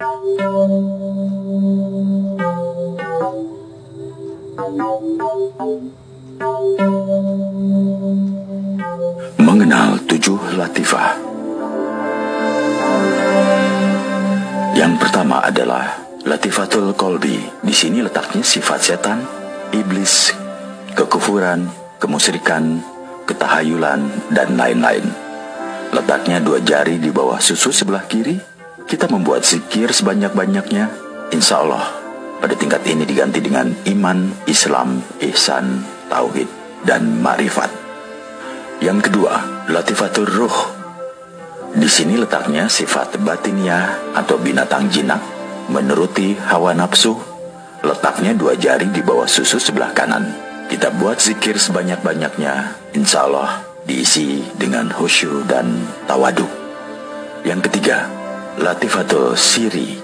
Mengenal 0.00 0.16
tujuh 10.08 10.40
latifah. 10.56 11.20
Yang 14.72 14.92
pertama 14.96 15.44
adalah 15.44 16.00
Latifatul 16.24 16.96
Kolbi. 16.96 17.36
Di 17.60 17.76
sini 17.76 18.00
letaknya 18.00 18.40
sifat 18.40 18.80
setan, 18.80 19.20
iblis, 19.76 20.32
kekufuran, 20.96 21.68
kemusyrikan, 22.00 22.80
ketahayulan, 23.28 24.08
dan 24.32 24.56
lain-lain. 24.56 25.04
Letaknya 25.92 26.40
dua 26.40 26.64
jari 26.64 26.96
di 26.96 27.12
bawah 27.12 27.36
susu 27.36 27.68
sebelah 27.68 28.08
kiri 28.08 28.49
Kita 28.90 29.06
membuat 29.06 29.46
zikir 29.46 29.94
sebanyak-banyaknya 29.94 30.90
Insya 31.30 31.62
Allah 31.62 31.86
pada 32.42 32.58
tingkat 32.58 32.82
ini 32.90 33.06
diganti 33.06 33.38
dengan 33.38 33.70
iman, 33.86 34.34
Islam, 34.50 34.98
ihsan, 35.22 35.86
tauhid, 36.10 36.50
dan 36.82 37.22
marifat. 37.22 37.70
Yang 38.82 39.06
kedua, 39.06 39.38
latifatul 39.70 40.26
ruh. 40.26 40.58
Di 41.70 41.86
sini 41.86 42.18
letaknya 42.18 42.66
sifat 42.66 43.20
batiniah 43.22 44.16
atau 44.16 44.42
binatang 44.42 44.90
jinak, 44.90 45.22
menuruti 45.70 46.34
hawa 46.50 46.74
nafsu. 46.74 47.14
Letaknya 47.86 48.34
dua 48.34 48.58
jari 48.58 48.90
di 48.90 49.04
bawah 49.06 49.30
susu 49.30 49.62
sebelah 49.62 49.94
kanan. 49.94 50.34
Kita 50.66 50.90
buat 50.90 51.22
zikir 51.22 51.62
sebanyak-banyaknya, 51.62 52.74
insya 52.96 53.28
Allah 53.28 53.62
diisi 53.86 54.42
dengan 54.58 54.90
khusyuk 54.90 55.46
dan 55.46 55.78
tawadu. 56.10 56.48
Yang 57.46 57.70
ketiga, 57.70 58.08
latifatul 58.60 59.40
siri 59.40 59.96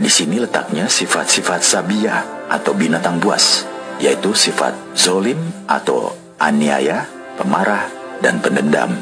di 0.00 0.08
sini 0.08 0.40
letaknya 0.40 0.88
sifat-sifat 0.88 1.60
sabiah 1.60 2.48
atau 2.48 2.72
binatang 2.72 3.20
buas, 3.20 3.68
yaitu 4.00 4.32
sifat 4.32 4.72
zolim 4.96 5.36
atau 5.68 6.16
aniaya, 6.40 7.04
pemarah, 7.36 7.84
dan 8.24 8.40
pendendam. 8.40 8.96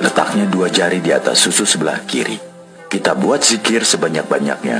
Letaknya 0.00 0.48
dua 0.48 0.72
jari 0.72 1.04
di 1.04 1.12
atas 1.12 1.44
susu 1.44 1.68
sebelah 1.68 2.00
kiri. 2.08 2.40
Kita 2.88 3.12
buat 3.12 3.44
zikir 3.44 3.84
sebanyak-banyaknya, 3.84 4.78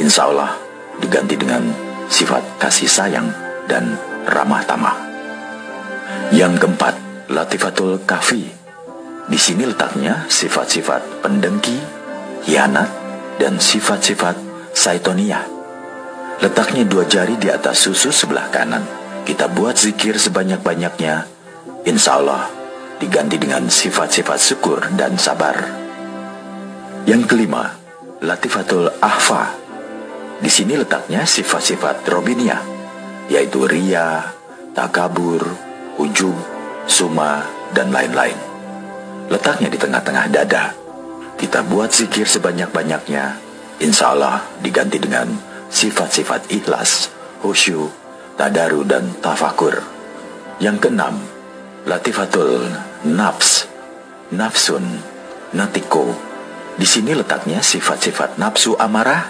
insya 0.00 0.32
Allah 0.32 0.56
diganti 0.96 1.36
dengan 1.36 1.68
sifat 2.08 2.56
kasih 2.56 2.88
sayang 2.88 3.28
dan 3.68 4.00
ramah 4.24 4.64
tamah. 4.64 4.96
Yang 6.32 6.64
keempat, 6.64 6.94
latifatul 7.28 8.00
kafi. 8.08 8.48
Di 9.28 9.38
sini 9.38 9.68
letaknya 9.68 10.24
sifat-sifat 10.32 11.20
pendengki, 11.20 12.01
hianat, 12.46 12.88
dan 13.38 13.58
sifat-sifat 13.58 14.36
Saitonia. 14.72 15.42
Letaknya 16.42 16.82
dua 16.82 17.06
jari 17.06 17.38
di 17.38 17.46
atas 17.46 17.86
susu 17.86 18.10
sebelah 18.10 18.50
kanan. 18.50 18.82
Kita 19.22 19.46
buat 19.46 19.78
zikir 19.78 20.18
sebanyak-banyaknya. 20.18 21.30
Insya 21.86 22.18
Allah 22.18 22.50
diganti 22.98 23.38
dengan 23.38 23.70
sifat-sifat 23.70 24.38
syukur 24.38 24.78
dan 24.98 25.14
sabar. 25.18 25.54
Yang 27.06 27.30
kelima, 27.30 27.78
Latifatul 28.22 28.90
Ahfa. 29.02 29.54
Di 30.42 30.50
sini 30.50 30.74
letaknya 30.74 31.22
sifat-sifat 31.22 32.02
Robinia, 32.10 32.58
yaitu 33.30 33.62
ria, 33.66 34.34
takabur, 34.74 35.42
ujub, 35.98 36.34
suma, 36.90 37.46
dan 37.70 37.94
lain-lain. 37.94 38.38
Letaknya 39.30 39.70
di 39.70 39.78
tengah-tengah 39.78 40.26
dada. 40.30 40.81
Kita 41.42 41.66
buat 41.66 41.90
zikir 41.90 42.30
sebanyak-banyaknya 42.30 43.34
insya 43.82 44.14
Allah 44.14 44.46
diganti 44.62 45.02
dengan 45.02 45.26
sifat-sifat 45.74 46.54
ikhlas, 46.54 47.10
khusyuk, 47.42 47.90
tadaru, 48.38 48.86
dan 48.86 49.10
tafakur. 49.18 49.82
Yang 50.62 50.86
keenam, 50.86 51.18
latifatul 51.82 52.70
nafs, 53.02 53.66
nafsun, 54.30 54.86
natiko. 55.50 56.14
Di 56.78 56.86
sini 56.86 57.10
letaknya 57.10 57.58
sifat-sifat 57.58 58.38
nafsu 58.38 58.78
amarah, 58.78 59.26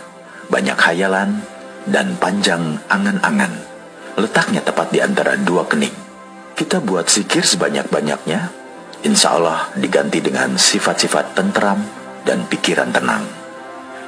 banyak 0.52 0.76
hayalan, 0.76 1.40
dan 1.88 2.20
panjang 2.20 2.76
angan-angan. 2.92 3.56
Letaknya 4.20 4.60
tepat 4.60 4.92
di 4.92 5.00
antara 5.00 5.40
dua 5.40 5.64
kening. 5.64 5.96
Kita 6.60 6.84
buat 6.84 7.08
zikir 7.08 7.40
sebanyak-banyaknya, 7.40 8.52
insya 9.00 9.40
Allah 9.40 9.72
diganti 9.80 10.20
dengan 10.20 10.60
sifat-sifat 10.60 11.32
tentram 11.32 12.01
dan 12.22 12.46
pikiran 12.46 12.90
tenang. 12.90 13.24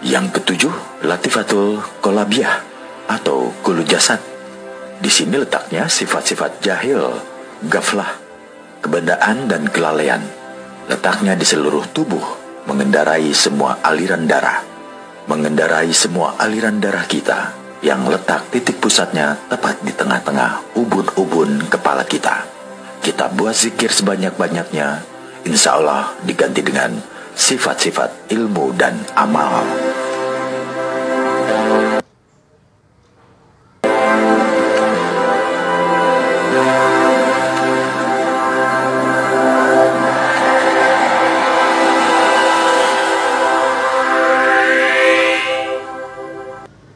Yang 0.04 0.40
ketujuh, 0.40 0.74
latifatul 1.06 1.80
kolabiah 2.04 2.60
atau 3.08 3.52
kulu 3.64 3.84
jasad. 3.84 4.20
Di 5.00 5.10
sini 5.10 5.40
letaknya 5.40 5.88
sifat-sifat 5.88 6.60
jahil, 6.60 7.00
gaflah, 7.68 8.20
kebendaan 8.84 9.48
dan 9.48 9.68
kelalaian. 9.68 10.20
Letaknya 10.88 11.32
di 11.36 11.44
seluruh 11.48 11.88
tubuh, 11.96 12.22
mengendarai 12.68 13.32
semua 13.32 13.80
aliran 13.80 14.28
darah. 14.28 14.60
Mengendarai 15.24 15.88
semua 15.96 16.36
aliran 16.36 16.76
darah 16.84 17.08
kita 17.08 17.64
yang 17.80 18.04
letak 18.08 18.48
titik 18.52 18.80
pusatnya 18.80 19.36
tepat 19.48 19.80
di 19.84 19.92
tengah-tengah 19.92 20.76
ubun-ubun 20.76 21.68
kepala 21.68 22.04
kita. 22.04 22.44
Kita 23.04 23.28
buat 23.32 23.52
zikir 23.52 23.92
sebanyak-banyaknya, 23.92 25.04
insya 25.44 25.76
Allah 25.80 26.12
diganti 26.24 26.64
dengan 26.64 26.96
sifat-sifat 27.34 28.30
ilmu 28.30 28.74
dan 28.78 28.94
amal. 29.14 29.62